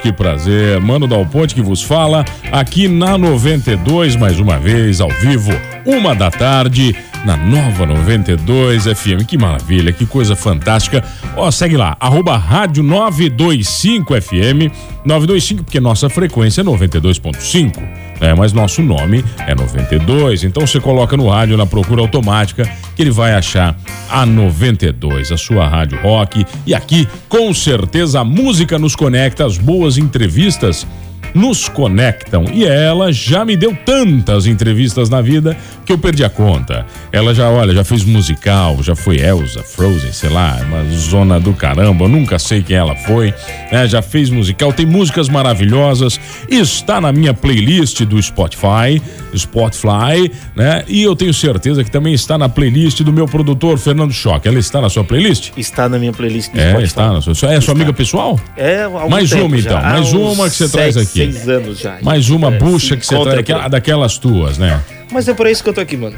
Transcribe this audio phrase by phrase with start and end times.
[0.00, 0.80] Que prazer.
[0.80, 5.52] Mano Dal Ponte que vos fala aqui na 92, mais uma vez, ao vivo,
[5.84, 6.94] uma da tarde,
[7.24, 9.24] na nova 92 FM.
[9.26, 11.04] Que maravilha, que coisa fantástica.
[11.36, 14.72] Ó, segue lá, arroba rádio 925 FM.
[15.04, 20.44] 925, porque nossa frequência é 92.5 é, mas nosso nome é 92.
[20.44, 23.76] Então você coloca no rádio na procura automática que ele vai achar
[24.08, 26.46] a 92, a sua rádio rock.
[26.64, 30.86] E aqui, com certeza, a música nos conecta, as boas entrevistas
[31.34, 32.44] nos conectam.
[32.52, 36.86] E ela já me deu tantas entrevistas na vida que eu perdi a conta.
[37.10, 41.52] Ela já, olha, já fez musical, já foi Elsa, Frozen, sei lá, uma zona do
[41.52, 43.34] caramba, eu nunca sei quem ela foi,
[43.70, 43.86] né?
[43.88, 49.02] Já fez musical, tem músicas maravilhosas, está na minha playlist do Spotify,
[49.36, 50.84] Spotify, né?
[50.86, 54.48] E eu tenho certeza que também está na playlist do meu produtor Fernando Choque.
[54.48, 55.50] Ela está na sua playlist?
[55.56, 56.84] Está na minha playlist do é, Spotify.
[56.86, 58.38] Está na sua, é sua amiga pessoal?
[58.56, 59.80] É, Mais uma então, já.
[59.80, 61.98] mais uma que você sete, traz aqui seis anos já.
[62.02, 64.82] Mais uma é, bucha que você traz, daquela, daquelas tuas, né?
[65.10, 66.16] Mas é por isso que eu tô aqui, mano.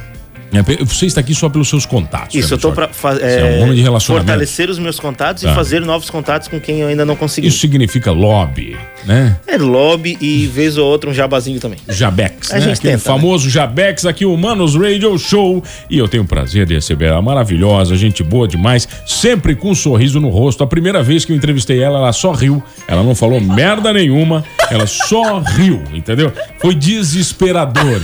[0.58, 2.34] É, você está aqui só pelos seus contatos.
[2.34, 4.27] Isso, eu tô para é, é um relacionamento.
[4.27, 5.52] fortalecer os meus contatos tá.
[5.52, 7.48] e fazer novos contatos com quem eu ainda não consegui.
[7.48, 9.37] Isso significa lobby, né?
[9.47, 11.78] É lobby e vez ou outra um jabazinho também.
[11.88, 12.60] Jabex, a né?
[12.60, 12.98] Gente tenta, né?
[12.98, 13.53] famoso né?
[13.53, 15.62] Jabex aqui, o Humanos Radio Show.
[15.91, 19.75] E eu tenho o prazer de receber ela maravilhosa, gente boa demais, sempre com um
[19.75, 20.62] sorriso no rosto.
[20.62, 22.62] A primeira vez que eu entrevistei ela, ela só riu.
[22.87, 26.32] Ela não falou merda nenhuma, ela só riu, entendeu?
[26.59, 28.00] Foi desesperador.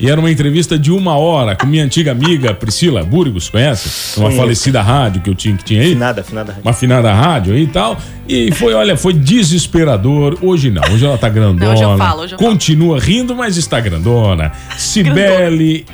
[0.00, 4.18] E era uma entrevista de uma hora com minha antiga amiga Priscila Burgos, conhece?
[4.18, 5.90] Uma falecida rádio que eu tinha que tinha aí.
[5.90, 6.62] Finada, finada rádio.
[6.64, 7.98] Uma finada rádio aí e tal.
[8.28, 10.38] E foi, olha, foi desesperador.
[10.40, 11.66] Hoje não, hoje ela tá grandona.
[11.66, 13.10] Não, hoje eu falo, hoje eu Continua falo.
[13.10, 14.52] rindo, mas está grandona.
[14.76, 15.84] Cibele.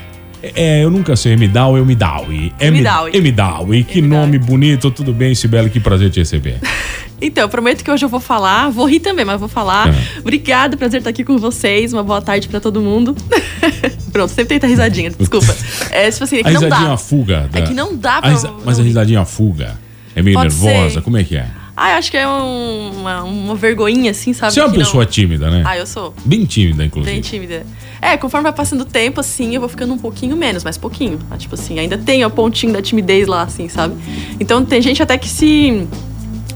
[0.55, 2.53] É, eu nunca sei, Emidawi ou Emidawi?
[2.61, 3.17] Emidawi.
[3.17, 3.85] Emidawi.
[3.85, 4.91] Que nome bonito.
[4.91, 5.71] Tudo bem, Cibele?
[5.71, 6.59] Que prazer te receber.
[7.27, 9.89] Então, prometo que hoje eu vou falar, vou rir também, mas vou falar.
[9.89, 10.19] É.
[10.21, 11.93] Obrigada, prazer estar aqui com vocês.
[11.93, 13.17] Uma boa tarde para todo mundo.
[14.13, 15.57] Pronto, sempre tenta risadinha, desculpa.
[15.91, 16.67] É, tipo assim, é que a não dá.
[16.67, 17.49] risadinha fuga.
[17.51, 17.59] Da...
[17.59, 18.31] É que não dá pra.
[18.31, 18.53] A risa...
[18.65, 19.79] Mas a risadinha fuga.
[20.15, 20.95] É meio Pode nervosa?
[20.95, 21.03] Ser.
[21.03, 21.47] Como é que é?
[21.77, 24.53] Ah, eu acho que é um, uma, uma vergonhinha, assim, sabe?
[24.53, 25.11] Você é uma pessoa não...
[25.11, 25.65] tímida, né?
[25.67, 26.15] Ah, eu sou.
[26.25, 27.13] Bem tímida, inclusive.
[27.13, 27.67] Bem tímida.
[28.01, 31.19] É, conforme vai passando o tempo, assim, eu vou ficando um pouquinho menos, mas pouquinho.
[31.37, 33.97] Tipo assim, ainda tem o pontinho da timidez lá, assim, sabe?
[34.39, 35.89] Então tem gente até que se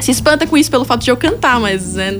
[0.01, 2.19] se espanta com isso pelo fato de eu cantar, mas é,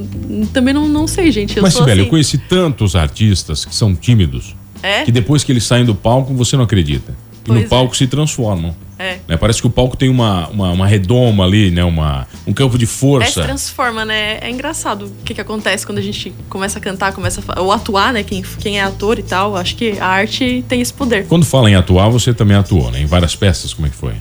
[0.53, 1.57] também não, não sei, gente.
[1.57, 2.01] Eu mas, Sibeli, assim.
[2.01, 5.05] eu conheci tantos artistas que são tímidos é?
[5.05, 7.13] que depois que eles saem do palco, você não acredita.
[7.13, 7.97] E pois no palco é.
[7.97, 8.75] se transformam.
[8.99, 9.19] É.
[9.29, 9.37] Né?
[9.37, 11.85] Parece que o palco tem uma, uma, uma, redoma ali, né?
[11.85, 13.29] Uma, um campo de força.
[13.29, 14.39] É, se transforma, né?
[14.41, 17.71] É engraçado o que, que acontece quando a gente começa a cantar, começa a, ou
[17.71, 18.25] atuar, né?
[18.25, 19.57] Quem, quem é ator e tal.
[19.57, 21.27] Acho que a arte tem esse poder.
[21.27, 23.01] Quando fala em atuar, você também atuou, né?
[23.01, 24.15] Em várias peças, como é que foi?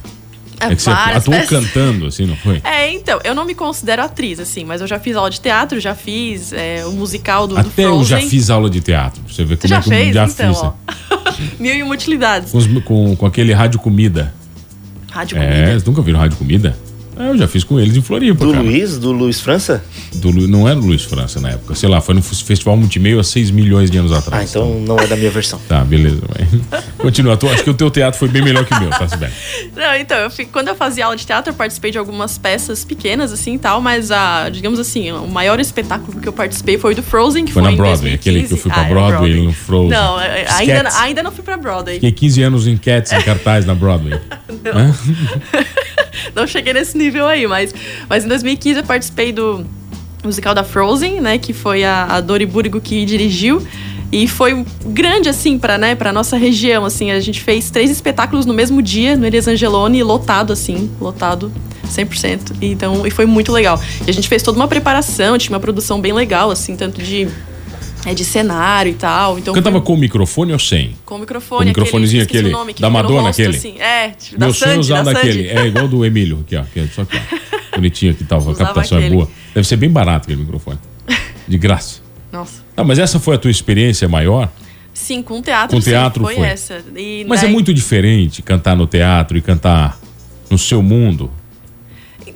[0.59, 1.49] É, que você atuou peças.
[1.49, 2.61] cantando, assim, não foi?
[2.63, 5.79] É, então, eu não me considero atriz, assim, mas eu já fiz aula de teatro,
[5.79, 9.21] já fiz é, o musical do, Até do eu já fiz aula de teatro.
[9.27, 10.15] Você vê como você é que fez?
[10.15, 10.63] já então, fiz.
[10.63, 10.73] Ó.
[11.59, 12.51] Mil e uma utilidades.
[12.51, 14.33] Com, com, com, aquele rádio comida.
[15.11, 15.67] Rádio é, comida?
[15.67, 16.75] Vocês nunca viram rádio comida?
[17.19, 18.45] É, eu já fiz com eles em Floripa.
[18.45, 18.63] Do cara.
[18.63, 18.97] Luiz?
[18.97, 19.83] Do Luiz França?
[20.15, 21.75] Do, não era o Luiz França na época.
[21.75, 24.43] Sei lá, foi no Festival Multimeio há 6 milhões de anos atrás.
[24.43, 25.59] Ah, então não é da minha versão.
[25.67, 26.21] Tá, beleza.
[26.97, 27.35] Continua.
[27.37, 29.29] Tu, acho que o teu teatro foi bem melhor que o meu, tá, bem.
[29.75, 33.31] Não, então, eu, quando eu fazia aula de teatro, eu participei de algumas peças pequenas,
[33.31, 36.95] assim e tal, mas, a, digamos assim, o maior espetáculo que eu participei foi o
[36.95, 39.45] do Frozen, que foi, foi na Broadway, aquele que eu fui pra ah, Broadway, Broadway,
[39.45, 39.89] no Frozen.
[39.89, 41.95] Não, é, ainda, ainda não fui pra Broadway.
[41.95, 44.19] Fiquei 15 anos em Cats, em cartaz na Broadway.
[44.63, 44.95] não.
[46.35, 47.73] não cheguei nesse nível aí, mas,
[48.09, 49.65] mas em 2015 eu participei do
[50.23, 51.37] musical da Frozen, né?
[51.37, 53.65] Que foi a, a Dori Burigo que dirigiu.
[54.11, 57.11] E foi grande, assim, pra, né, pra nossa região, assim.
[57.11, 61.51] A gente fez três espetáculos no mesmo dia, no Elias Angeloni, lotado, assim, lotado
[61.87, 62.55] 100%.
[62.61, 63.79] Então, e foi muito legal.
[64.05, 67.27] E a gente fez toda uma preparação, tinha uma produção bem legal, assim, tanto de
[68.09, 69.37] É de cenário e tal.
[69.37, 70.95] Então Cantava foi- com o microfone ou sem?
[71.05, 71.59] com o microfone.
[71.59, 73.57] Com o microfonezinho aquele que da Madonna, rosto, aquele?
[73.57, 73.79] Assim.
[73.79, 75.47] É, tipo, Meu da sonho é Sandy, usar da daquele.
[75.49, 76.61] É igual do Emílio, aqui, ó.
[76.61, 78.39] é Só que, ó, bonitinho aqui tal.
[78.49, 79.15] A captação é aquele.
[79.15, 79.29] boa.
[79.53, 80.79] Deve ser bem barato aquele microfone.
[81.47, 81.99] De graça.
[82.31, 82.61] Nossa.
[82.75, 84.49] Ah, mas essa foi a tua experiência maior?
[84.93, 86.47] Sim, com teatro, Com sim, teatro foi, foi.
[86.47, 86.81] essa.
[86.95, 89.99] E Mas é muito diferente cantar no teatro e cantar
[90.49, 91.29] no seu mundo.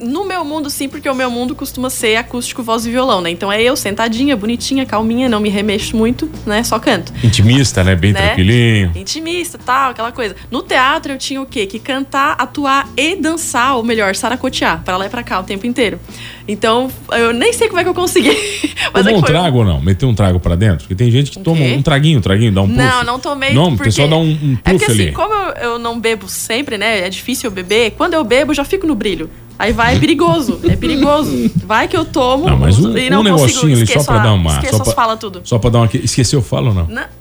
[0.02, 3.30] No meu mundo, sim, porque o meu mundo costuma ser acústico, voz e violão, né?
[3.30, 6.64] Então é eu sentadinha, bonitinha, calminha, não me remexo muito, né?
[6.64, 7.14] Só canto.
[7.24, 7.96] Intimista, né?
[7.96, 8.20] Bem Né?
[8.28, 8.92] tranquilinho.
[8.96, 10.36] Intimista, tal, aquela coisa.
[10.50, 11.66] No teatro eu tinha o quê?
[11.68, 15.68] Que cantar, atuar e dançar, ou melhor, saracotear, pra lá e pra cá o tempo
[15.68, 16.00] inteiro.
[16.48, 18.30] Então, eu nem sei como é que eu consegui.
[18.94, 19.82] Mas é Tomou que um trago ou não?
[19.82, 20.80] Meteu um trago pra dentro?
[20.80, 22.78] Porque tem gente que Um toma um traguinho, um traguinho, dá um puff.
[22.78, 23.54] Não, não tomei.
[23.54, 23.86] Não, porque...
[23.86, 25.12] pessoal dá um, um É puff porque assim, ali.
[25.12, 27.06] como eu, eu não bebo sempre, né?
[27.06, 27.92] É difícil eu beber.
[27.92, 29.30] Quando eu bebo, eu já fico no brilho.
[29.58, 30.60] Aí vai, é perigoso.
[30.68, 31.52] É perigoso.
[31.66, 34.34] Vai que eu tomo Não, mas um, e não um negocinho ali só pra dar
[34.34, 34.60] uma.
[34.62, 35.42] Só as pra, falas tudo.
[35.44, 35.90] só pra dar uma.
[35.94, 36.88] Esqueceu fala ou não?
[36.88, 37.21] Não.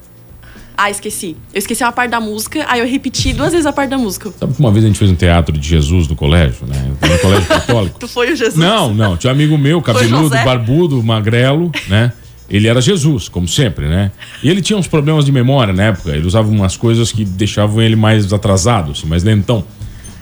[0.83, 1.37] Ah, esqueci.
[1.53, 4.33] Eu esqueci uma parte da música, aí eu repeti duas vezes a parte da música.
[4.39, 6.91] Sabe que uma vez a gente fez um teatro de Jesus no colégio, né?
[7.03, 7.99] No colégio católico.
[7.99, 8.57] Tu foi o Jesus?
[8.57, 9.15] Não, não.
[9.15, 12.15] Tinha um amigo meu, cabeludo, barbudo, magrelo, né?
[12.49, 14.11] Ele era Jesus, como sempre, né?
[14.43, 16.13] E ele tinha uns problemas de memória na época.
[16.13, 19.63] Ele usava umas coisas que deixavam ele mais atrasado, assim, mais lentão.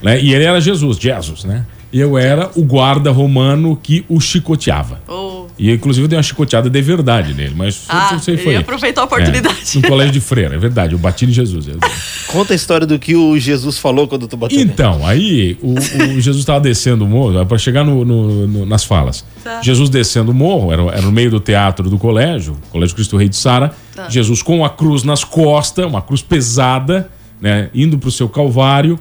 [0.03, 0.21] Né?
[0.21, 1.65] E ele era Jesus, Jesus, né?
[1.89, 5.01] E eu era o guarda romano que o chicoteava.
[5.07, 5.38] Oh.
[5.59, 8.55] E inclusive eu dei uma chicoteada de verdade nele, mas Ah, não sei foi.
[8.55, 9.57] aproveitou a oportunidade.
[9.75, 10.93] É, no colégio de freira, é verdade.
[10.93, 11.67] Eu bati em Jesus.
[12.27, 14.57] Conta a história do que o Jesus falou quando tu bateu.
[14.57, 14.69] nele.
[14.71, 18.83] Então, aí o, o Jesus estava descendo o morro, para chegar no- no- no- nas
[18.85, 19.25] falas.
[19.43, 19.61] Tá.
[19.61, 23.27] Jesus descendo o morro, era, era no meio do teatro do colégio, Colégio Cristo Rei
[23.27, 23.73] de Sara.
[23.93, 24.07] Tá.
[24.09, 27.09] Jesus com a cruz nas costas, uma cruz pesada,
[27.41, 28.97] né, indo para o seu calvário.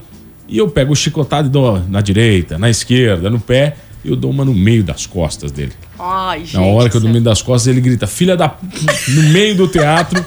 [0.49, 4.17] E eu pego o chicotado e dou na direita, na esquerda, no pé, e eu
[4.17, 5.73] dou uma no meio das costas dele.
[5.99, 6.55] Ai, gente.
[6.57, 7.13] Na hora que eu do dou no céu.
[7.13, 8.49] meio das costas, ele grita: Filha da.
[8.49, 8.67] p-",
[9.11, 10.25] no meio do teatro,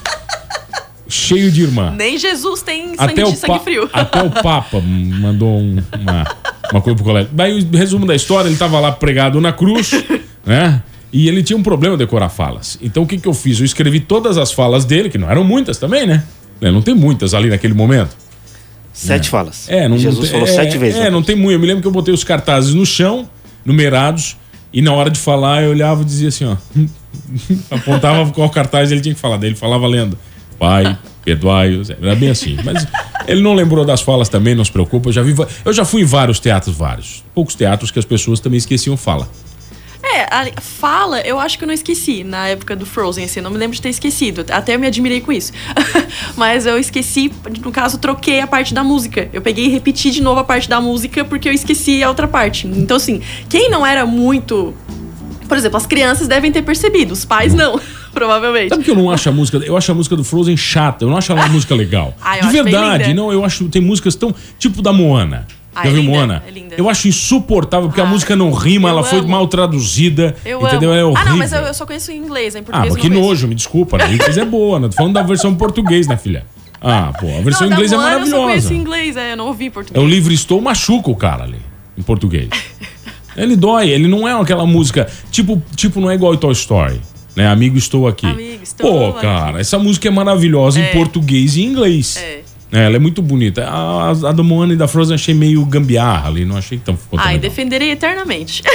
[1.07, 1.94] cheio de irmã.
[1.95, 3.89] Nem Jesus tem sangue, Até o, de sangue frio.
[3.91, 6.27] até o Papa mandou um- uma,
[6.71, 7.29] uma coisa pro colégio.
[7.33, 9.91] Daí, o resumo da história, ele tava lá pregado na cruz,
[10.45, 10.81] né?
[11.13, 12.77] E ele tinha um problema de decorar falas.
[12.81, 13.59] Então, o que que eu fiz?
[13.59, 16.24] Eu escrevi todas as falas dele, que não eram muitas também, né?
[16.62, 18.15] Né, Não tem muitas ali naquele momento.
[18.94, 19.67] Sete falas.
[19.67, 21.00] É, não Jesus não tem- falou é, sete vezes.
[21.00, 21.53] É, não tem muito.
[21.53, 23.27] Eu me lembro que eu botei os cartazes no chão,
[23.65, 24.38] numerados,
[24.73, 26.56] e na hora de falar eu olhava e dizia assim, ó.
[27.75, 29.38] apontava qual cartaz ele tinha que falar.
[29.38, 30.18] Daí ele falava lendo.
[30.57, 31.89] Pai, perdoai-os.
[31.89, 32.57] Era bem assim.
[32.63, 32.88] Mas
[33.27, 35.09] ele não lembrou das falas também, não se preocupa.
[35.09, 35.35] Eu já, vi,
[35.65, 37.23] eu já fui em vários teatros, vários.
[37.33, 39.27] Poucos teatros que as pessoas também esqueciam fala.
[40.13, 43.49] É, a fala, eu acho que eu não esqueci na época do Frozen, assim, não
[43.49, 44.45] me lembro de ter esquecido.
[44.51, 45.53] Até eu me admirei com isso.
[46.35, 47.31] Mas eu esqueci,
[47.63, 49.29] no caso, troquei a parte da música.
[49.31, 52.27] Eu peguei e repeti de novo a parte da música porque eu esqueci a outra
[52.27, 52.67] parte.
[52.67, 54.73] Então, assim, quem não era muito.
[55.47, 57.79] Por exemplo, as crianças devem ter percebido, os pais não,
[58.13, 58.69] provavelmente.
[58.69, 59.57] Sabe que eu não acho a música.
[59.57, 61.05] Eu acho a música do Frozen chata.
[61.05, 62.13] Eu não acho ela uma música legal.
[62.23, 63.31] Ah, eu De verdade, não.
[63.31, 63.67] Eu acho.
[63.69, 64.33] Tem músicas tão.
[64.59, 65.47] Tipo da Moana.
[65.73, 66.44] Ah, Já é viu linda, Moana?
[66.47, 66.75] é linda.
[66.77, 69.29] Eu acho insuportável, porque a Ah, música não rima, ela foi amo.
[69.29, 70.35] mal traduzida.
[70.44, 70.91] Eu entendeu?
[70.91, 71.00] amo.
[71.00, 71.21] É horrível.
[71.21, 73.07] ah, não, mas eu, eu só conheço em inglês, em Ah, português mas eu que
[73.09, 73.27] conheço.
[73.29, 73.97] nojo, me desculpa.
[73.97, 74.03] Né?
[74.06, 74.88] A inglês é boa, né?
[74.89, 76.45] Tô falando da versão em português, né, filha?
[76.81, 78.73] Ah, pô, a versão Não, em inglês é Moana Eu só conheço maravilhosa.
[78.73, 80.03] em inglês, é, eu não ouvi em É português.
[80.03, 81.59] o livre estou machuca o cara ali,
[81.97, 82.50] em português.
[83.38, 85.07] Ele dói, ele não é aquela música.
[85.31, 87.00] Tipo, tipo não é igual Toy Story.
[87.33, 87.47] Né?
[87.47, 88.25] Amigo, estou aqui.
[88.25, 89.21] Amigo, estou Pô, aqui.
[89.21, 90.91] cara, essa música é maravilhosa em É.
[90.91, 92.17] português e inglês.
[92.17, 92.40] É.
[92.71, 93.65] É, ela é muito bonita.
[93.67, 97.19] A, a da Moana e da Frozen achei meio gambiarra ali, não achei tão tão
[97.19, 97.50] Ai, legal.
[97.50, 98.63] defenderei eternamente.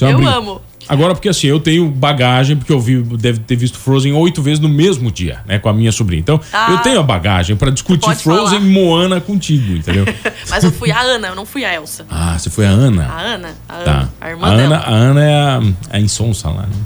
[0.00, 0.60] É eu amo.
[0.88, 4.58] Agora, porque assim, eu tenho bagagem, porque eu vi, deve ter visto Frozen oito vezes
[4.58, 5.58] no mesmo dia, né?
[5.58, 6.20] Com a minha sobrinha.
[6.20, 6.72] Então, Ah.
[6.72, 8.60] eu tenho a bagagem pra discutir Frozen falar.
[8.60, 10.04] e Moana contigo, entendeu?
[10.50, 12.04] Mas eu fui a Ana, eu não fui a Elsa.
[12.10, 13.04] ah, você foi a Ana.
[13.06, 13.48] A Ana?
[13.68, 13.84] A Ana.
[13.84, 14.08] Tá.
[14.20, 14.76] A irmã a, Ana, dela.
[14.84, 15.60] a Ana é a,
[15.92, 16.76] a insonsa lá, né?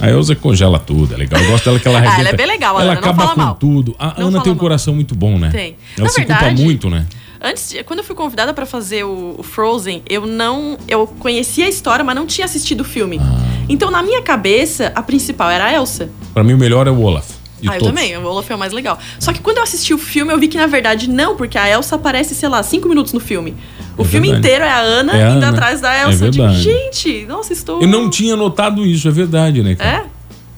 [0.00, 1.40] A Elza congela tudo, é legal.
[1.42, 2.34] Eu gosto dela que ela Ah, ela arrebenta.
[2.34, 3.54] é bem legal, a Ela Ana, acaba fala com mal.
[3.56, 3.94] tudo.
[3.98, 4.60] A Não Ana tem um mal.
[4.60, 5.50] coração muito bom, né?
[5.50, 5.76] Tem.
[5.96, 7.06] Ela Na se culpa verdade, muito, né?
[7.42, 10.76] Antes, de- quando eu fui convidada pra fazer o, o Frozen, eu não.
[10.88, 13.18] Eu conhecia a história, mas não tinha assistido o filme.
[13.22, 13.38] Ah.
[13.68, 16.10] Então, na minha cabeça, a principal era a Elsa.
[16.34, 17.28] Pra mim, o melhor é o Olaf.
[17.60, 17.88] De ah, eu todos.
[17.94, 18.98] também, o Olaf é o mais legal.
[19.18, 21.68] Só que quando eu assisti o filme, eu vi que na verdade não, porque a
[21.68, 23.54] Elsa aparece, sei lá, cinco minutos no filme.
[24.00, 24.46] O É filme verdade.
[24.48, 25.48] inteiro é a Ana É a indo Ana.
[25.50, 26.30] atrás da É Elsa.
[26.30, 26.62] digo, verdade.
[26.62, 27.80] gente, nossa, estou.
[27.82, 29.90] Eu não tinha notado isso, é verdade, né, cara?
[29.90, 30.04] É?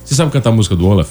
[0.04, 1.10] Você sabe cantar a música do Olaf?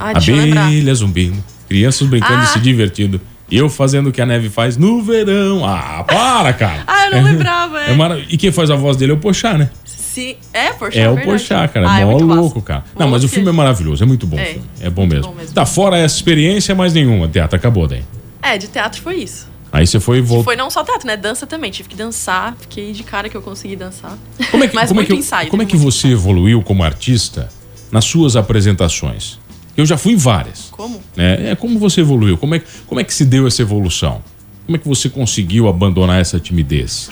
[0.00, 0.66] Ah, eu lembrar.
[0.66, 2.46] Abelha zumbindo, crianças brincando e Ah.
[2.46, 3.20] se divertindo.
[3.50, 5.64] Eu fazendo o que a neve faz no verão.
[5.64, 6.82] Ah, para, cara.
[6.86, 7.90] Ah, eu não lembrava, é.
[7.90, 9.70] É mara- E quem faz a voz dele é o Pochá, né?
[9.86, 10.36] Se...
[10.52, 11.16] É, Porchat, É o.
[11.22, 11.90] Pochá, cara.
[11.90, 12.84] Ah, É é mó louco, cara.
[12.98, 14.02] Não, mas o filme é maravilhoso.
[14.02, 14.38] É muito bom.
[14.38, 14.44] É.
[14.44, 14.64] filme.
[14.80, 15.30] É bom mesmo.
[15.32, 15.54] bom mesmo.
[15.54, 17.26] Tá, fora essa experiência, mais nenhuma.
[17.26, 18.02] Teatro acabou daí.
[18.42, 19.48] É, de teatro foi isso.
[19.70, 20.44] Aí você foi e voltou.
[20.44, 21.16] Foi não só teatro, né?
[21.16, 21.70] Dança também.
[21.70, 22.56] Tive que dançar.
[22.58, 24.16] Fiquei de cara que eu consegui dançar.
[24.50, 25.50] Como é que, Mas como é muito que, ensaio.
[25.50, 27.48] como é teve que você evoluiu como artista
[27.90, 29.38] nas suas apresentações?
[29.76, 30.68] Eu já fui em várias.
[30.70, 31.00] Como?
[31.14, 31.50] Né?
[31.50, 32.36] É como você evoluiu?
[32.36, 34.22] Como é, como é que se deu essa evolução?
[34.66, 37.10] Como é que você conseguiu abandonar essa timidez?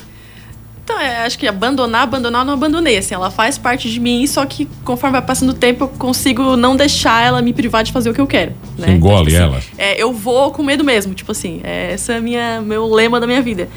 [0.86, 2.96] Então, é, acho que abandonar, abandonar, eu não abandonei.
[2.96, 6.56] Assim, ela faz parte de mim, só que conforme vai passando o tempo, eu consigo
[6.56, 8.52] não deixar ela me privar de fazer o que eu quero.
[8.78, 9.58] Você engole então, ela?
[9.58, 11.60] Assim, é, eu vou com medo mesmo, tipo assim.
[11.64, 13.68] É, esse é minha, meu lema da minha vida.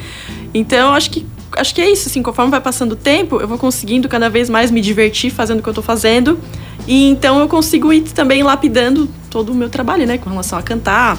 [0.53, 1.25] Então, acho que
[1.57, 4.47] acho que é isso, assim, conforme vai passando o tempo, eu vou conseguindo cada vez
[4.47, 6.39] mais me divertir fazendo o que eu tô fazendo.
[6.87, 10.19] E então eu consigo ir também lapidando todo o meu trabalho, né?
[10.19, 11.17] Com relação a cantar,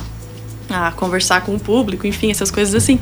[0.71, 3.01] a conversar com o público, enfim, essas coisas assim.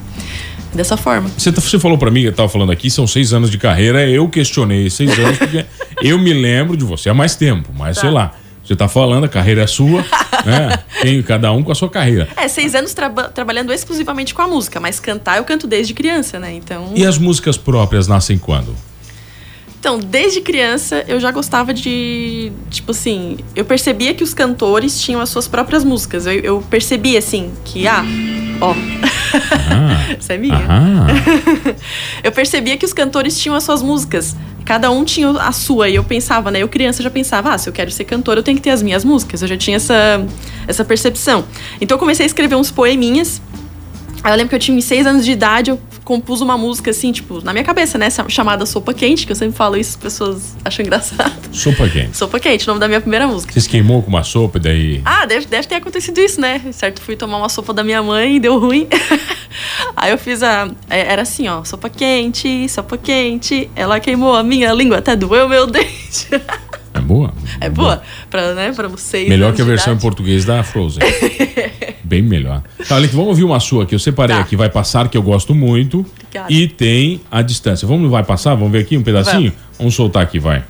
[0.74, 1.28] Dessa forma.
[1.36, 4.06] Você, tá, você falou para mim, eu tava falando aqui, são seis anos de carreira,
[4.08, 5.64] eu questionei seis anos, porque
[6.02, 8.02] eu me lembro de você há mais tempo, mas tá.
[8.02, 8.32] sei lá.
[8.68, 10.04] Você tá falando, a carreira é sua,
[10.44, 10.78] né?
[11.00, 12.28] Tem cada um com a sua carreira.
[12.36, 16.38] É, seis anos tra trabalhando exclusivamente com a música, mas cantar eu canto desde criança,
[16.38, 16.52] né?
[16.52, 16.92] Então.
[16.94, 18.76] E as músicas próprias nascem quando?
[19.78, 22.50] Então, desde criança eu já gostava de.
[22.68, 26.26] Tipo assim, eu percebia que os cantores tinham as suas próprias músicas.
[26.26, 28.04] Eu, eu percebia, assim, que, ah,
[28.60, 28.72] ó.
[28.72, 30.56] Ah, Essa é minha.
[30.56, 31.06] Ah.
[32.24, 34.34] eu percebia que os cantores tinham as suas músicas.
[34.64, 35.88] Cada um tinha a sua.
[35.88, 36.60] E eu pensava, né?
[36.60, 38.82] Eu criança já pensava, ah, se eu quero ser cantora, eu tenho que ter as
[38.82, 39.42] minhas músicas.
[39.42, 40.26] Eu já tinha essa,
[40.66, 41.44] essa percepção.
[41.80, 43.40] Então eu comecei a escrever uns poeminhas.
[44.22, 47.12] Aí eu lembro que eu tinha seis anos de idade, eu compus uma música assim,
[47.12, 48.08] tipo, na minha cabeça, né?
[48.28, 51.54] Chamada Sopa Quente, que eu sempre falo isso, as pessoas acham engraçado.
[51.54, 52.16] Sopa Quente.
[52.16, 53.52] Sopa Quente, o nome da minha primeira música.
[53.52, 55.02] Você se queimou com uma sopa e daí.
[55.04, 56.62] Ah, deve, deve ter acontecido isso, né?
[56.72, 58.88] Certo, fui tomar uma sopa da minha mãe e deu ruim.
[59.94, 60.70] Aí eu fiz a.
[60.88, 63.68] É, era assim, ó, sopa quente, sopa quente.
[63.76, 66.28] Ela queimou a minha língua, até doeu meu dente.
[67.08, 67.34] É boa?
[67.60, 68.02] É boa, boa.
[68.30, 69.28] Pra, né, pra vocês.
[69.28, 71.02] Melhor que a versão em português da Frozen.
[72.04, 72.62] Bem melhor.
[72.86, 74.42] Tá, Alec, vamos ouvir uma sua que eu separei tá.
[74.42, 74.56] aqui.
[74.56, 76.04] Vai passar, que eu gosto muito.
[76.28, 76.52] Obrigada.
[76.52, 77.88] E tem a distância.
[77.88, 78.54] Vamos Vai Passar?
[78.54, 79.50] Vamos ver aqui um pedacinho?
[79.50, 80.62] Vamos, vamos soltar aqui, vai.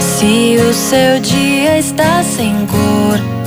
[0.00, 3.43] Se o seu dia está sem cor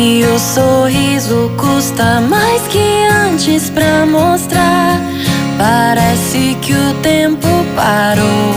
[0.00, 4.98] e o sorriso custa mais que antes pra mostrar.
[5.58, 8.54] Parece que o tempo parou.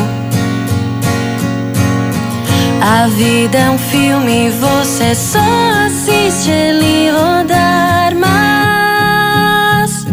[2.81, 5.39] A vida é um filme, você só
[5.85, 8.15] assiste ele rodar.
[8.15, 10.05] Mas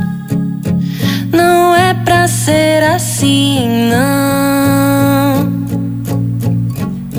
[1.32, 5.48] não é pra ser assim, não.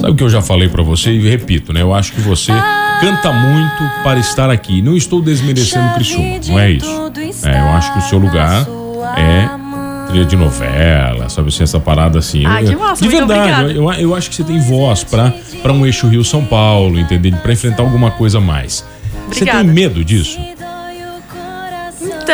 [0.01, 1.81] Sabe o que eu já falei para você e repito, né?
[1.81, 2.51] Eu acho que você.
[2.51, 4.81] Ah canta muito para estar aqui.
[4.81, 7.11] Não estou desmerecendo Criciúma, não é isso.
[7.43, 8.65] É, eu acho que o seu lugar
[9.17, 9.61] é
[10.07, 12.45] trilha de novela, sabe assim, essa parada assim.
[12.45, 15.33] Ah, que massa, de verdade, eu, eu acho que você tem voz para
[15.73, 17.33] um eixo Rio-São Paulo, entendeu?
[17.37, 18.85] Para enfrentar alguma coisa a mais.
[19.27, 19.59] Obrigada.
[19.59, 20.39] Você tem medo disso?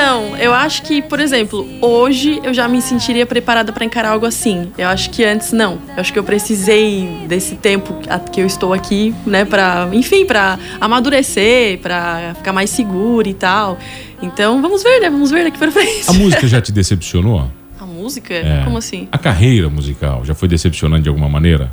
[0.08, 4.26] Então, eu acho que, por exemplo, hoje eu já me sentiria preparada para encarar algo
[4.26, 4.72] assim.
[4.78, 5.82] Eu acho que antes não.
[5.90, 7.94] Eu acho que eu precisei desse tempo
[8.32, 13.78] que eu estou aqui, né, para, enfim, para amadurecer, para ficar mais segura e tal.
[14.22, 15.10] Então, vamos ver, né?
[15.10, 16.10] Vamos ver daqui para frente.
[16.10, 17.52] A música já te decepcionou?
[17.78, 18.34] A música?
[18.34, 18.62] É.
[18.64, 19.10] Como assim?
[19.12, 21.70] A carreira musical já foi decepcionante de alguma maneira?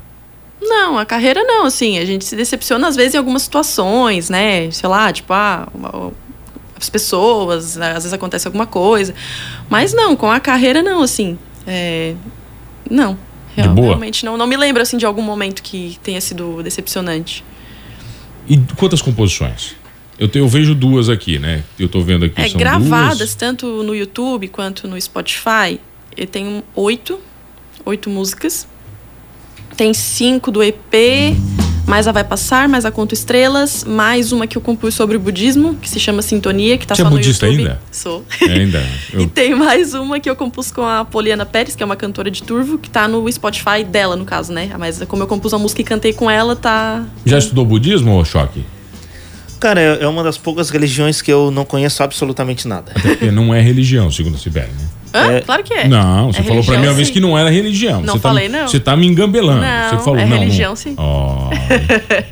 [0.60, 4.68] Não, a carreira não, assim, a gente se decepciona às vezes em algumas situações, né?
[4.72, 5.68] Sei lá, tipo, ah,
[6.84, 7.88] as pessoas, né?
[7.88, 9.14] às vezes acontece alguma coisa.
[9.68, 11.38] Mas não, com a carreira não, assim.
[11.66, 12.14] É,
[12.90, 13.18] não.
[13.56, 17.44] Real, realmente não, não me lembro assim de algum momento que tenha sido decepcionante.
[18.48, 19.76] E quantas composições?
[20.18, 21.62] Eu, te, eu vejo duas aqui, né?
[21.78, 22.40] Eu tô vendo aqui.
[22.40, 23.34] É, gravadas, duas.
[23.34, 25.80] tanto no YouTube quanto no Spotify.
[26.16, 27.18] Eu tenho oito,
[27.84, 28.66] oito músicas.
[29.76, 30.94] Tem cinco do EP.
[31.86, 35.20] Mais a Vai Passar, mais a Conto Estrelas, mais uma que eu compus sobre o
[35.20, 37.62] budismo, que se chama Sintonia, que tá Você só é no budista YouTube.
[37.62, 37.80] ainda?
[37.92, 38.24] Sou.
[38.40, 38.82] É ainda.
[39.12, 39.20] Eu...
[39.20, 42.30] e tem mais uma que eu compus com a Poliana Pérez, que é uma cantora
[42.30, 44.70] de turvo, que tá no Spotify dela, no caso, né?
[44.78, 47.04] Mas como eu compus a música e cantei com ela, tá.
[47.24, 48.64] Já estudou budismo choque?
[49.64, 52.92] Cara, é, é uma das poucas religiões que eu não conheço absolutamente nada.
[52.94, 54.88] Até porque não é religião, segundo a Sibeli, né?
[55.14, 55.32] Hã?
[55.36, 55.40] É...
[55.40, 55.88] Claro que é.
[55.88, 58.02] Não, você é falou pra mim uma vez que não era religião.
[58.02, 58.68] Não você tá falei, tá, não.
[58.68, 59.62] Você tá me engambelando.
[59.62, 60.76] Não, você falou, é não, religião, não.
[60.76, 60.94] sim.
[60.98, 61.48] Oh,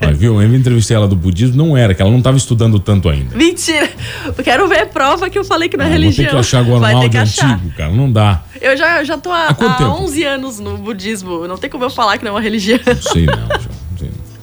[0.05, 0.43] mas, viu?
[0.43, 3.35] Eu entrevistei ela do budismo, não era, que ela não tava estudando tanto ainda.
[3.35, 3.89] Mentira!
[4.27, 6.17] Eu quero ver prova que eu falei que não é ah, religião.
[6.17, 7.93] Vou ter que achar agora um áudio antigo, cara.
[7.93, 8.43] Não dá.
[8.61, 11.49] Eu já, já tô há, há, há 11 anos no budismo.
[11.49, 12.79] Não tem como eu falar que não é uma religião.
[12.85, 13.72] Não sei não, João.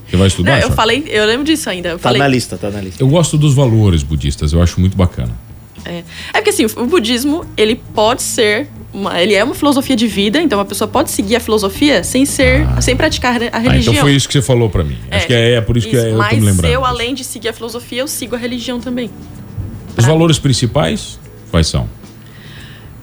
[0.10, 0.52] Você vai estudar?
[0.60, 1.90] Não, eu falei, eu lembro disso ainda.
[1.90, 2.20] Eu tá falei...
[2.22, 3.02] na lista, tá na lista.
[3.04, 5.32] Eu gosto dos valores budistas, eu acho muito bacana.
[5.86, 6.00] É.
[6.34, 10.42] é porque assim, o budismo, ele pode ser uma- ele é uma filosofia de vida,
[10.42, 13.60] então a pessoa pode seguir a filosofia sem ser, sem praticar a re- a Ah,
[13.60, 13.94] religião.
[13.94, 14.98] então foi isso que você falou pra mim.
[15.10, 16.72] Acho que é, é por isso, que Isso, eu tô Mas me lembrando.
[16.72, 19.10] eu, além de seguir a filosofia, eu sigo a religião também.
[19.96, 21.20] Os valores principais,
[21.52, 21.88] quais são?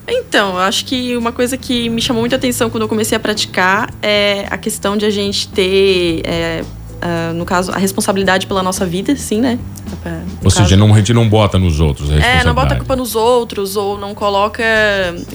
[0.07, 3.19] Então, eu acho que uma coisa que me chamou muita atenção quando eu comecei a
[3.19, 6.63] praticar é a questão de a gente ter, é,
[7.01, 9.59] ah, no caso, a responsabilidade pela nossa vida, sim, né?
[10.05, 12.77] No Ou seja, não, a gente não bota nos outros a É, não bota a
[12.77, 14.63] culpa nos outros, ou não coloca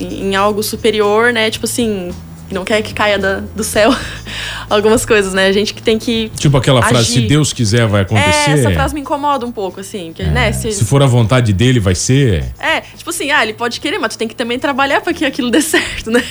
[0.01, 1.51] em, algo superior, né?
[1.51, 2.11] Tipo assim,
[2.51, 3.91] não quer que caia da- do céu
[4.69, 5.47] algumas coisas, né?
[5.47, 6.31] A gente que tem que.
[6.37, 7.23] Tipo aquela frase, agir.
[7.23, 8.51] se Deus quiser vai acontecer.
[8.51, 10.53] É, essa frase me incomoda um pouco, assim, que, né?
[10.53, 12.45] Se, Se for a vontade dele, vai ser.
[12.59, 15.25] É, tipo assim, ah, ele pode querer, mas tu tem que também trabalhar para que
[15.25, 16.23] aquilo dê certo, né?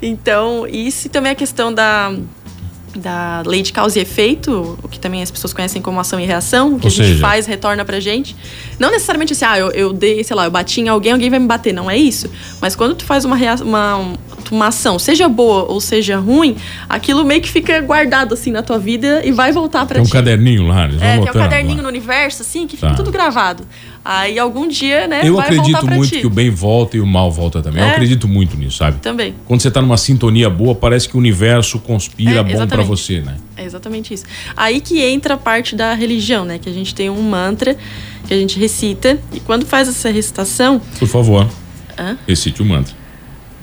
[0.00, 2.12] Então, isso e também a questão da,
[2.96, 6.24] da lei de causa e efeito, o que também as pessoas conhecem como ação e
[6.24, 8.36] reação, o que Ou a gente seja- faz retorna pra gente.
[8.78, 11.38] Não necessariamente assim, ah, eu, eu dei, sei lá, eu bati em alguém, alguém vai
[11.38, 12.30] me bater, não é isso.
[12.60, 14.12] Mas quando tu faz uma, rea- uma,
[14.50, 16.56] uma ação, seja boa ou seja ruim,
[16.88, 20.06] aquilo meio que fica guardado assim na tua vida e vai voltar pra Tem um
[20.06, 20.12] ti.
[20.12, 21.82] caderninho lá, eles É, tem um anotando caderninho lá.
[21.82, 22.94] no universo, assim, que fica Tá.
[22.94, 23.64] tudo gravado.
[24.04, 26.20] Aí algum dia, né, Eu vai acredito muito ti.
[26.20, 27.80] que o bem volta e o mal volta também.
[27.82, 27.92] Eu É.
[27.92, 28.98] acredito muito nisso, sabe?
[29.00, 29.34] Também.
[29.46, 32.86] Quando você tá numa sintonia boa, parece que o universo conspira É, bom exatamente.
[32.86, 33.36] você, né?
[33.56, 34.24] É exatamente isso.
[34.54, 36.58] Aí que entra a parte da religião, né?
[36.58, 37.76] Que a gente tem um mantra
[38.28, 39.18] que a gente recita.
[39.32, 41.48] E quando faz essa recitação, Por favor,
[41.98, 42.18] Hã?
[42.28, 42.94] recite o mantra.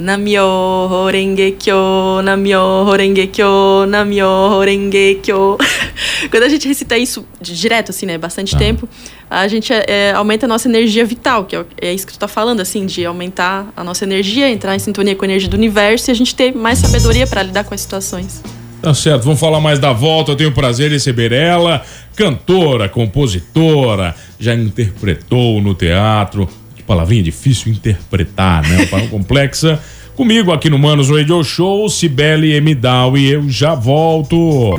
[0.02, 0.44] Namyo
[0.90, 5.58] Horenge Kyo, Namyo Horenge Kyo, Namyo Horenge Kyo.
[6.32, 8.18] Quando a gente recita isso di- direto, assim, né?
[8.18, 8.58] Bastante Tá.
[8.58, 8.90] tempo,
[9.30, 12.20] a gente é, é, aumenta a nossa energia vital, que é, é isso que tu
[12.20, 15.56] tá falando, assim, de aumentar a nossa energia, entrar em sintonia com a energia do
[15.56, 18.42] universo e a gente ter mais sabedoria para lidar com as situações.
[18.82, 20.32] Tá certo, vamos falar mais da volta.
[20.32, 21.84] Eu tenho o prazer de receber ela,
[22.16, 26.50] cantora, compositora, já interpretou no teatro.
[26.76, 28.78] Que palavrinha difícil interpretar, né?
[28.78, 29.80] Uma palavra complexa.
[30.16, 33.32] Comigo aqui no Manos Radio Show, Cibele Emidawi.
[33.32, 34.78] Eu já volto.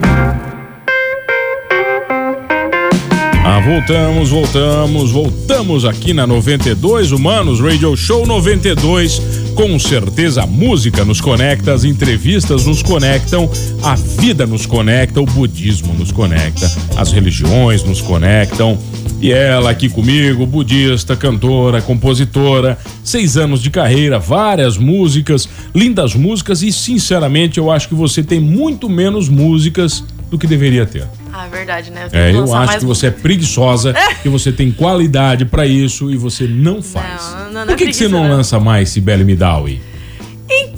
[3.44, 9.20] Ah, voltamos, voltamos, voltamos aqui na 92, Humanos Radio Show 92.
[9.54, 13.50] Com certeza a música nos conecta, as entrevistas nos conectam,
[13.82, 18.78] a vida nos conecta, o budismo nos conecta, as religiões nos conectam.
[19.22, 26.60] E ela aqui comigo, budista, cantora, compositora, seis anos de carreira, várias músicas, lindas músicas
[26.60, 31.06] e sinceramente eu acho que você tem muito menos músicas do que deveria ter.
[31.32, 32.08] Ah, é verdade, né?
[32.10, 36.10] tenho É, eu acho mais que você é preguiçosa, que você tem qualidade pra isso
[36.10, 37.22] e você não faz.
[37.32, 38.36] Não, não, não Por que, é que você não não.
[38.36, 39.80] lança mais Sibeli Midawi?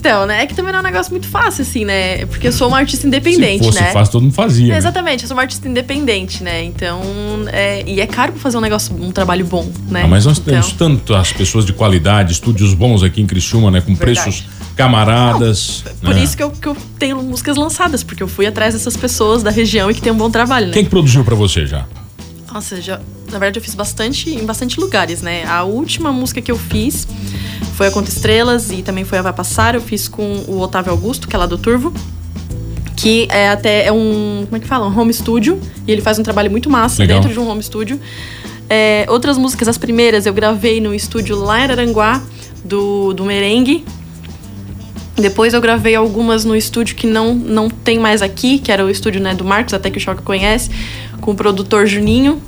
[0.05, 0.43] Então, né?
[0.43, 2.27] É que também não é um negócio muito fácil, assim, né?
[2.27, 3.91] Porque eu sou uma artista independente, Se fosse né?
[3.91, 4.67] fácil, todo mundo fazia.
[4.67, 4.77] É, né?
[4.77, 6.63] Exatamente, eu sou uma artista independente, né?
[6.63, 7.01] Então,
[7.47, 10.03] é, e é caro pra fazer um negócio, um trabalho bom, né?
[10.05, 13.81] Ah, mas nós então, temos tantas pessoas de qualidade, estúdios bons aqui em Criciúma, né?
[13.81, 14.21] Com Verdade.
[14.21, 14.45] preços
[14.77, 15.83] camaradas.
[16.03, 16.23] Por né?
[16.23, 19.51] isso que eu, que eu tenho músicas lançadas, porque eu fui atrás dessas pessoas da
[19.51, 20.75] região e que tem um bom trabalho, né?
[20.75, 21.87] Quem que produziu pra você já?
[22.55, 23.01] Nossa, já,
[23.33, 25.45] na verdade eu fiz bastante em bastante lugares, né?
[25.45, 27.05] A última música que eu fiz
[27.75, 29.75] foi a Conta Estrelas e também foi a Vai Passar.
[29.75, 31.93] Eu fiz com o Otávio Augusto, que é lá do Turvo.
[32.97, 34.45] Que é até é um.
[34.45, 34.87] Como é que fala?
[34.87, 35.61] Um home studio.
[35.85, 37.19] E ele faz um trabalho muito massa Legal.
[37.19, 38.01] dentro de um home studio.
[38.71, 42.23] É, outras músicas, as primeiras, eu gravei no estúdio lá em Araranguá,
[42.65, 43.85] do, do Merengue.
[45.17, 48.91] Depois eu gravei algumas no estúdio que não, não tem mais aqui, que era o
[48.91, 50.71] estúdio né, do Marcos, até que o Choque conhece,
[51.21, 52.41] com o produtor Juninho.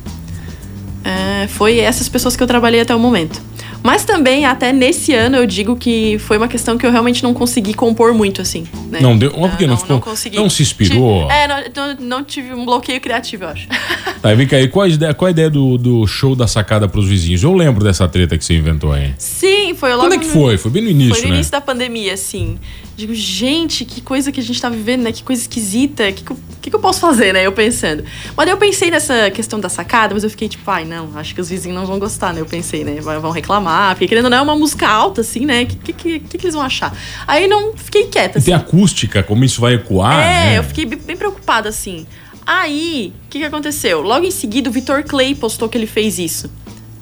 [1.05, 3.41] É, foi essas pessoas que eu trabalhei até o momento.
[3.87, 7.33] Mas também, até nesse ano, eu digo que foi uma questão que eu realmente não
[7.33, 8.67] consegui compor muito, assim.
[8.91, 8.99] né?
[9.01, 10.37] Não deu- mas por que não ficou- consegui.
[10.37, 11.23] não se inspirou?
[11.29, 13.69] Tive- é, não, não, não tive um bloqueio criativo, eu acho.
[14.23, 16.89] Tá, vem cá aí, qual a ideia, qual a ideia do, do show da sacada
[16.89, 17.45] pros vizinhos?
[17.45, 19.15] Eu lembro dessa treta que você inventou aí.
[19.19, 20.59] Sim, foi logo Quando é que foi?
[20.59, 21.35] Foi bem no início, Foi no né?
[21.37, 22.59] início da pandemia, assim.
[22.97, 25.13] Digo, gente, que coisa que a gente tá vivendo, né?
[25.13, 26.09] Que coisa esquisita.
[26.09, 27.47] O que, que, eu- que, que eu posso fazer, né?
[27.47, 28.03] Eu pensando.
[28.37, 31.41] Mas eu pensei nessa questão da sacada, mas eu fiquei tipo, ai, não, acho que
[31.41, 32.41] os vizinhos não vão gostar, né?
[32.41, 32.97] Eu pensei, né?
[33.01, 33.76] Vão reclamar.
[33.95, 35.63] Porque querendo ou não, é uma música alta, assim, né?
[35.63, 36.97] O que, que, que, que eles vão achar?
[37.27, 38.65] Aí não fiquei quieta, E tem assim.
[38.65, 40.59] acústica, como isso vai ecoar, É, né?
[40.59, 42.07] eu fiquei bem bem preocupada, assim.
[42.47, 44.01] Aí, o que, que aconteceu?
[44.03, 46.49] Logo em seguida, o Vitor Clay postou que ele fez isso.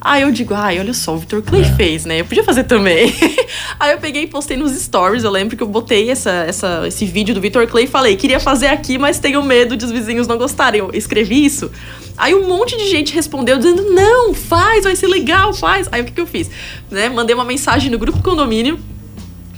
[0.04, 1.72] Aí eu digo, ai, olha só, o Vitor Clay É.
[1.76, 2.20] fez, né?
[2.20, 3.10] Eu podia fazer também.
[3.80, 5.24] Aí eu peguei e postei nos stories.
[5.24, 8.38] Eu lembro que eu botei essa, essa, esse vídeo do Vitor Clay e falei, queria
[8.38, 10.80] fazer aqui, mas tenho medo de os vizinhos não gostarem.
[10.80, 11.70] Eu escrevi isso.
[12.18, 15.88] Aí um monte de gente respondeu dizendo, não, faz, vai ser legal, faz.
[15.90, 16.50] Aí o que, que eu fiz?
[16.90, 17.08] Né?
[17.08, 18.78] Mandei uma mensagem no grupo condomínio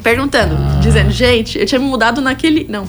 [0.02, 0.78] perguntando, Ah.
[0.80, 2.64] dizendo, gente, eu tinha me mudado naquele.
[2.68, 2.88] Não.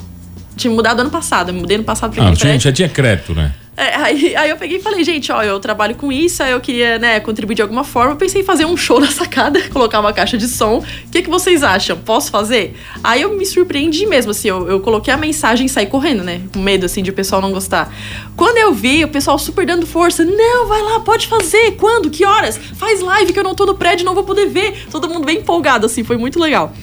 [0.56, 2.60] Tinha me mudado ano passado, eu me mudei ano passado pra Ah, tinha, prédio.
[2.62, 3.54] já tinha crédito, né?
[3.80, 6.60] É, aí, aí eu peguei e falei, gente, ó, eu trabalho com isso, aí eu
[6.60, 8.14] queria, né, contribuir de alguma forma.
[8.14, 10.80] Eu pensei em fazer um show na sacada, colocar uma caixa de som.
[10.80, 11.96] O que, que vocês acham?
[11.96, 12.76] Posso fazer?
[13.04, 16.42] Aí eu me surpreendi mesmo, assim, eu, eu coloquei a mensagem e saí correndo, né?
[16.52, 17.94] Com medo, assim, de o pessoal não gostar.
[18.36, 21.74] Quando eu vi o pessoal super dando força, não, vai lá, pode fazer.
[21.74, 22.10] Quando?
[22.10, 22.58] Que horas?
[22.58, 24.88] Faz live que eu não tô no prédio, não vou poder ver.
[24.90, 26.74] Todo mundo bem empolgado, assim, foi muito legal.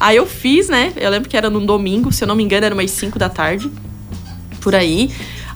[0.00, 0.92] Aí eu fiz, né?
[0.96, 3.28] Eu lembro que era num domingo, se eu não me engano, era umas 5 da
[3.28, 3.70] tarde.
[4.60, 5.10] Por aí.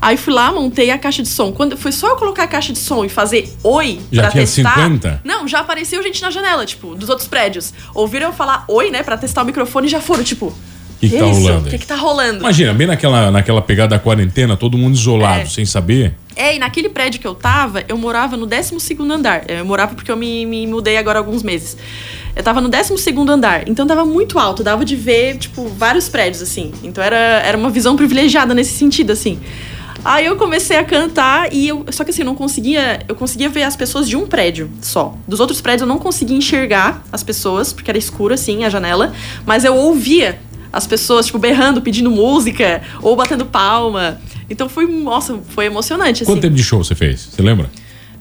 [0.05, 1.51] Aí fui lá, montei a caixa de som.
[1.51, 4.45] Quando foi só eu colocar a caixa de som e fazer oi Já pra tinha
[4.45, 4.75] testar.
[4.77, 5.23] 50?
[5.25, 7.73] Não, já apareceu gente na janela, tipo, dos outros prédios.
[7.95, 10.53] Ouviram eu falar oi, né, pra testar o microfone e já foram, tipo.
[11.01, 11.41] Que que tá isso?
[11.41, 12.39] rolando O que aí?" que tá rolando?
[12.39, 15.47] Imagina, bem naquela, naquela pegada da quarentena, todo mundo isolado, É.
[15.47, 16.15] sem saber.
[16.37, 18.75] É, e naquele prédio que eu tava, eu morava no 12
[19.11, 19.45] andar.
[19.49, 21.77] Eu morava porque eu me, me mudei agora há alguns meses.
[22.35, 22.95] Eu tava no 12
[23.31, 26.73] andar, então tava muito alto, dava de ver, tipo, vários prédios, assim.
[26.83, 29.39] Então era, era uma visão privilegiada nesse sentido, assim.
[30.05, 31.87] Aí eu comecei a cantar e eu.
[31.91, 33.01] Só que assim, eu não conseguia.
[33.09, 35.17] Eu conseguia ver as pessoas de um prédio só.
[35.27, 39.15] Dos outros prédios eu não conseguia enxergar as pessoas, porque era escuro, assim, a janela.
[39.47, 40.39] Mas eu ouvia
[40.73, 44.21] as pessoas, tipo, berrando, pedindo música, ou batendo palma.
[44.51, 46.33] Então foi, nossa, foi emocionante, assim.
[46.33, 47.31] Quanto tempo de show você fez?
[47.33, 47.71] Você lembra?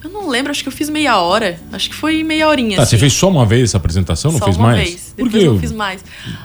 [0.03, 1.57] Eu não lembro, acho que eu fiz meia hora.
[1.71, 2.75] Acho que foi meia horinha.
[2.75, 2.91] Tá, assim.
[2.91, 4.89] você fez só uma vez essa apresentação, não Só fez uma mais?
[4.89, 5.13] vez.
[5.17, 5.49] Por Depois quê?
[5.49, 6.03] não fiz mais.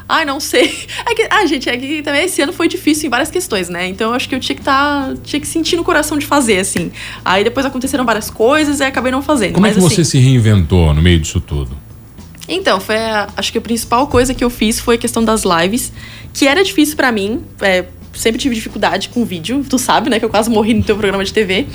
[0.09, 0.87] Ai, não sei.
[1.05, 3.88] É que, ah, gente, é que também esse ano foi difícil em várias questões, né?
[3.88, 5.14] Então eu acho que eu tinha que estar.
[5.25, 6.92] tinha que sentir no coração de fazer, assim.
[7.25, 9.55] Aí depois aconteceram várias coisas e acabei não fazendo.
[9.55, 11.77] Como Mas é que assim, você se reinventou no meio disso tudo?
[12.49, 15.42] Então, foi a- acho que a principal coisa que eu fiz foi a questão das
[15.44, 15.92] lives,
[16.33, 17.42] que era difícil pra mim.
[17.61, 17.85] é,
[18.18, 20.18] sempre tive dificuldade com vídeo, tu sabe, né?
[20.18, 21.66] Que eu quase morri no teu programa de TV.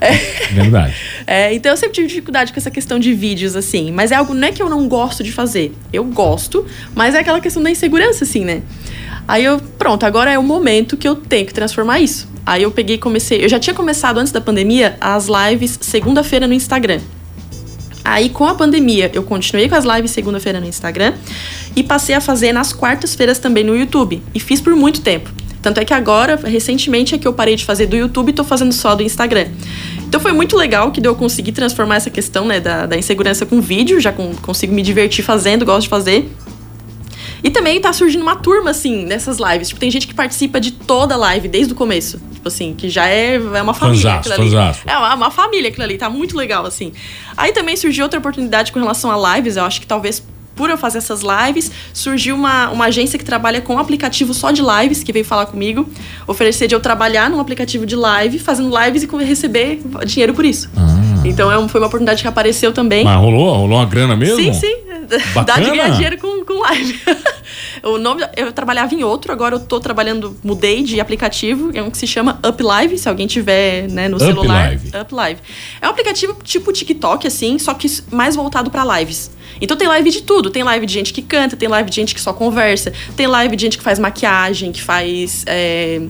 [0.00, 0.12] É,
[0.52, 0.94] Verdade.
[1.26, 3.90] é, então eu sempre tive dificuldade com essa questão de vídeos, assim.
[3.92, 5.72] Mas é algo, não é que eu não gosto de fazer.
[5.92, 8.62] Eu gosto, mas é aquela questão da insegurança, assim, né?
[9.28, 12.28] Aí eu, pronto, agora é o momento que eu tenho que transformar isso.
[12.44, 13.44] Aí eu peguei e comecei.
[13.44, 17.00] Eu já tinha começado antes da pandemia as lives segunda-feira no Instagram.
[18.04, 21.14] Aí, com a pandemia, eu continuei com as lives segunda-feira no Instagram
[21.74, 24.22] e passei a fazer nas quartas-feiras também no YouTube.
[24.32, 25.28] E fiz por muito tempo.
[25.66, 28.44] Tanto é que agora, recentemente, é que eu parei de fazer do YouTube e tô
[28.44, 29.48] fazendo só do Instagram.
[30.06, 33.60] Então foi muito legal que eu consegui transformar essa questão né, da, da insegurança com
[33.60, 36.30] vídeo, já com- consigo me divertir fazendo, gosto de fazer.
[37.42, 39.66] E também tá surgindo uma turma, assim, nessas lives.
[39.68, 42.20] Tipo, tem gente que participa de toda a live, desde o começo.
[42.32, 44.50] Tipo assim, que já é, é uma família Fanzaço, aquilo ali.
[44.52, 44.80] fanzaço.
[44.86, 46.92] É uma, uma família aquilo ali, tá muito legal, assim.
[47.36, 49.56] Aí também surgiu outra oportunidade com relação a lives.
[49.56, 50.22] Eu acho que talvez
[50.56, 54.50] por eu fazer essas lives, surgiu uma, uma agência que trabalha com um aplicativo só
[54.50, 55.88] de lives, que veio falar comigo,
[56.26, 60.68] oferecer de eu trabalhar num aplicativo de live, fazendo lives e receber dinheiro por isso.
[61.24, 63.04] Então é um- foi uma oportunidade que apareceu também.
[63.04, 63.54] Mas rolou?
[63.54, 64.36] Rolou uma grana mesmo?
[64.36, 64.76] Sim, sim.
[65.06, 65.64] Dá Bacana.
[65.64, 67.00] de ganhar dinheiro com, com live.
[67.82, 71.90] o nome, eu trabalhava em outro, agora eu tô trabalhando, mudei de aplicativo, é um
[71.90, 74.68] que se chama Up Live, se alguém tiver, né, no Up celular.
[74.68, 74.88] Live.
[74.88, 75.40] Up Live.
[75.80, 79.30] É um aplicativo tipo TikTok, assim, só que mais voltado pra lives.
[79.60, 80.50] Então tem live de tudo.
[80.50, 83.56] Tem live de gente que canta, tem live de gente que só conversa, tem live
[83.56, 86.02] de gente que faz maquiagem, que faz é,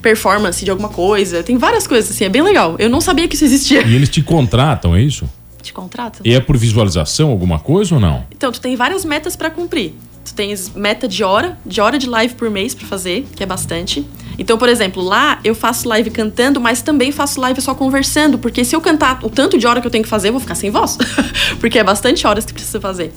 [0.00, 1.42] performance de alguma coisa.
[1.42, 2.76] Tem várias coisas, assim, é bem legal.
[2.78, 3.82] Eu não sabia que isso existia.
[3.82, 5.28] E eles te contratam, é isso?
[5.64, 6.20] Te contrata?
[6.22, 8.26] E é por visualização, alguma coisa ou não?
[8.30, 9.94] Então, tu tem várias metas pra cumprir.
[10.22, 13.46] Tu tens meta de hora, de hora de live por mês pra fazer, que é
[13.46, 14.06] bastante.
[14.38, 18.62] Então, por exemplo, lá eu faço live cantando, mas também faço live só conversando, porque
[18.62, 20.54] se eu cantar o tanto de hora que eu tenho que fazer, eu vou ficar
[20.54, 20.98] sem voz.
[21.58, 23.10] porque é bastante horas que precisa fazer.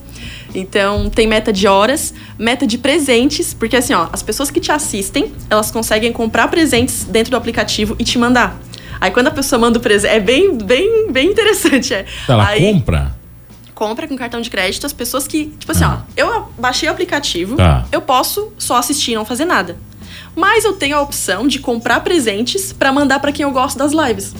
[0.55, 4.71] Então, tem meta de horas, meta de presentes, porque assim, ó, as pessoas que te
[4.71, 8.57] assistem, elas conseguem comprar presentes dentro do aplicativo e te mandar.
[8.99, 12.05] Aí quando a pessoa manda o presente, é bem, bem, bem interessante, é.
[12.27, 13.15] Ela Aí, compra?
[13.75, 17.55] compra com cartão de crédito as pessoas que, tipo assim, ó, eu baixei o aplicativo,
[17.55, 17.85] Tá.
[17.91, 19.77] eu posso só assistir e não fazer nada.
[20.35, 23.91] Mas eu tenho a opção de comprar presentes pra mandar pra quem eu gosto das
[23.91, 24.33] lives.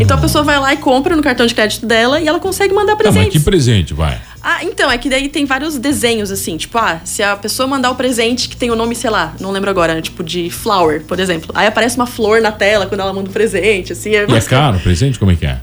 [0.00, 2.72] Então a pessoa vai lá e compra no cartão de crédito dela e ela consegue
[2.74, 3.38] mandar Tá, mas presentes.
[3.38, 4.20] que presente, vai?
[4.42, 7.90] Ah, então, é que daí tem vários desenhos, assim, tipo, ah, se a pessoa mandar
[7.90, 11.20] o presente que tem o nome, sei lá, não lembro agora, tipo de flower, por
[11.20, 11.52] exemplo.
[11.54, 14.10] Aí aparece uma flor na tela quando ela manda o presente, assim.
[14.10, 15.18] E é caro o presente?
[15.18, 15.60] Como é que é?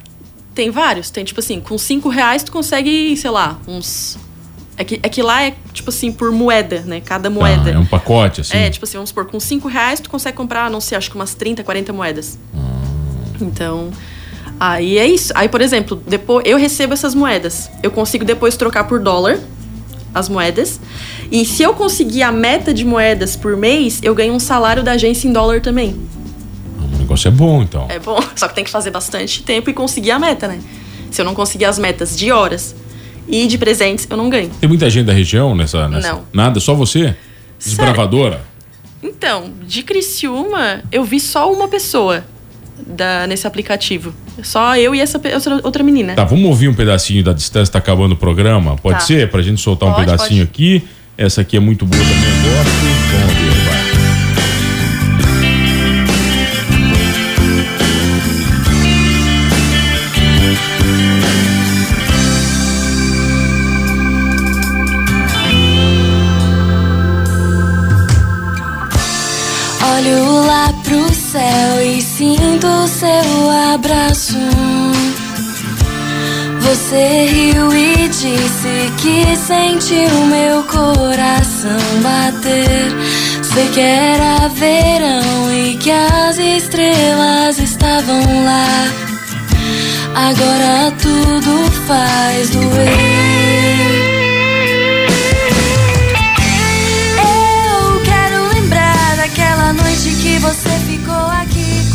[0.55, 1.09] Tem vários.
[1.09, 4.17] Tem, tipo assim, com cinco reais tu consegue, sei lá, uns.
[4.77, 7.01] É que, é que lá é, tipo assim, por moeda, né?
[7.01, 7.63] Cada moeda.
[7.65, 8.55] Tá, é um pacote, assim?
[8.57, 11.15] É, tipo assim, vamos supor, com cinco reais tu consegue comprar, não sei, acho que
[11.17, 12.39] umas 30, 40 moedas.
[13.41, 13.89] Então.
[14.59, 15.31] Aí é isso.
[15.35, 17.69] Aí, por exemplo, depois eu recebo essas moedas.
[17.81, 19.39] Eu consigo depois trocar por dólar
[20.13, 20.79] as moedas.
[21.31, 24.93] E se eu conseguir a meta de moedas por mês, eu ganho um salário da
[24.93, 25.95] agência em dólar também.
[26.77, 27.85] O negócio é bom, então.
[27.89, 30.59] É bom, só que tem que fazer bastante tempo e conseguir a meta, né?
[31.11, 32.75] Se eu não conseguir as metas de horas
[33.27, 34.49] e de presentes, eu não ganho.
[34.59, 35.87] Tem muita gente da região nessa.
[35.87, 36.13] nessa...
[36.13, 36.23] Não.
[36.33, 36.59] Nada?
[36.59, 37.15] Só você?
[37.57, 38.41] Desbravadora?
[39.01, 42.25] Então, de Criciúma, eu vi só uma pessoa.
[42.87, 44.13] Da, nesse aplicativo.
[44.43, 45.19] Só eu e essa
[45.63, 46.13] outra, menina.
[46.15, 48.75] Tá, vamos ouvir um pedacinho da distância, tá acabando o programa?
[48.77, 49.05] Pode Tá.
[49.05, 49.29] ser?
[49.29, 50.49] Pra gente soltar um Pode, pedacinho pode.
[50.79, 50.83] aqui.
[51.17, 52.71] Essa aqui é muito boa também, eu gosto.
[53.11, 53.58] Vamos ver,
[72.19, 74.35] sinto o seu abraço.
[76.59, 82.91] Você riu e disse que sentiu meu coração bater.
[83.41, 88.85] Sei que era verão e que as estrelas estavam lá.
[90.13, 93.88] Agora tudo faz doer.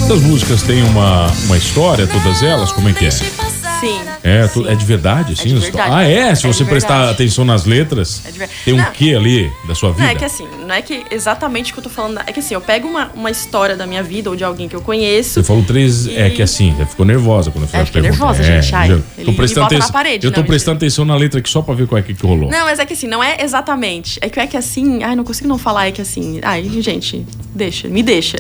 [0.05, 2.71] Essas músicas têm uma, uma história, todas elas?
[2.71, 3.54] Como é que é?
[3.81, 4.01] Sim.
[4.23, 5.49] É, tu- é de verdade, assim?
[5.49, 5.91] de verdade.
[5.93, 6.35] Ah, é?
[6.35, 8.91] Se É você prestar atenção nas letras, É tem um Não.
[8.93, 10.03] quê ali da sua vida?
[10.05, 12.21] Não, é que assim, não é que exatamente o que eu tô falando.
[12.27, 14.77] É que assim, eu pego uma, uma história da minha vida ou de alguém que
[14.77, 15.31] eu conheço.
[15.35, 16.07] Você falou três.
[16.09, 18.25] É E- que assim, você ficou nervosa quando eu fiz É, a fiquei pergunta.
[18.25, 18.89] nervosa, gente, ai.
[18.89, 19.91] já- tô prestando atenção.
[19.93, 22.15] parede, eu tô não, prestando atenção na letra aqui só pra ver qual é que,
[22.15, 22.51] que rolou.
[22.51, 24.19] Não, mas é que assim, não é exatamente.
[24.23, 25.03] É que é que assim.
[25.03, 26.41] Ai, não consigo não falar, é que assim.
[26.43, 28.37] Ai, gente, deixa, me deixa.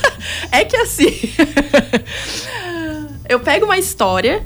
[0.50, 1.12] é que assim.
[3.28, 4.42] eu pego uma história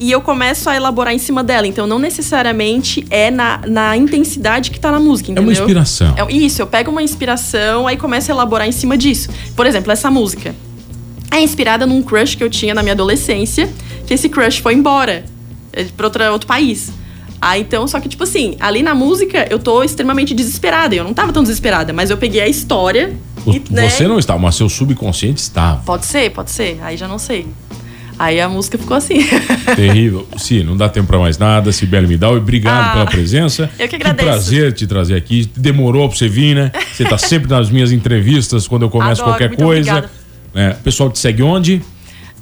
[0.00, 1.66] e eu começo a elaborar em cima dela.
[1.66, 5.48] Então, não necessariamente é na, na intensidade que tá na música, É entendeu?
[5.50, 6.14] uma inspiração.
[6.16, 9.28] É- isso, eu pego uma inspiração, aí começo a elaborar em cima disso.
[9.54, 10.54] Por exemplo, essa música
[11.30, 13.68] é inspirada num crush que eu tinha na minha adolescência,
[14.06, 15.24] que esse crush foi embora
[15.72, 16.90] é, pra outra, outro país.
[17.42, 20.94] Ah, então, só que, tipo assim, ali na música eu tô extremamente desesperada.
[20.94, 23.16] Eu não tava tão desesperada, mas eu peguei a história.
[23.46, 25.80] O- e, né, Você não estava, mas seu subconsciente estava.
[25.84, 26.78] Pode ser, pode ser.
[26.82, 27.46] Aí já não sei.
[28.20, 29.14] Aí a música ficou assim.
[29.74, 30.28] Terrível.
[30.36, 31.72] Sim, não dá tempo pra mais nada.
[31.72, 33.70] Sibeli Midal, obrigado Ah, pela presença.
[33.78, 34.28] eu que agradeço.
[34.28, 35.50] prazer te trazer aqui.
[35.56, 36.70] Demorou pra você vir, né?
[36.92, 40.10] Você tá sempre nas minhas entrevistas quando eu começo Adoro, qualquer coisa.
[40.54, 41.80] É, o pessoal te segue onde?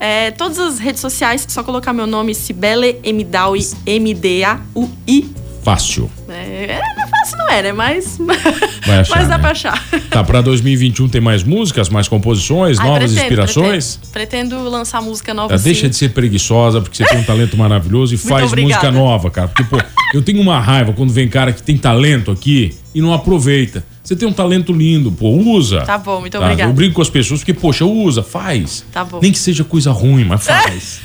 [0.00, 5.30] É, todas as redes sociais, só colocar meu nome, Cibele Emidaui, M-D-A-U-I.
[5.62, 6.10] Fácil.
[6.28, 6.80] É,
[7.18, 7.72] fácil, não é, né?
[7.72, 8.18] Mas,
[8.86, 9.38] Vai achar, mas dá né?
[9.38, 9.88] pra achar.
[10.10, 13.96] Tá, pra 2021 tem mais músicas, mais composições, Ai, novas pretendo, inspirações?
[14.12, 15.64] Pretendo, pretendo lançar música nova sim.
[15.64, 18.74] Deixa de ser preguiçosa, porque você tem um talento maravilhoso e faz obrigada.
[18.74, 19.48] música nova, cara.
[19.48, 19.78] Porque, pô,
[20.14, 23.84] eu tenho uma raiva quando vem cara que tem talento aqui e não aproveita.
[24.08, 25.82] Você tem um talento lindo, pô, usa.
[25.82, 26.42] Tá bom, muito Tá?
[26.42, 26.70] obrigada.
[26.70, 28.82] Eu brinco com as pessoas porque, poxa, usa, faz.
[28.90, 29.18] Tá bom.
[29.20, 30.98] Nem que seja coisa ruim, mas faz.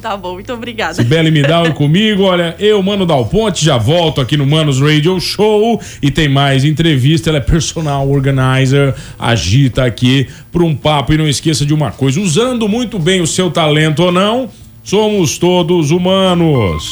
[0.00, 0.94] tá bom, muito obrigada.
[0.94, 5.20] Sibeli Midal e comigo, olha, eu, Mano Dal Ponte, já volto aqui no Manos Radio
[5.20, 7.28] Show e tem mais entrevista.
[7.28, 11.12] Ela é personal organizer, agita aqui para um papo.
[11.12, 14.48] E não esqueça de uma coisa: usando muito bem o seu talento ou não,
[14.82, 16.82] somos todos humanos.